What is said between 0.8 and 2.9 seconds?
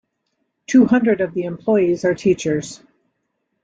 hundred of the employees are teachers.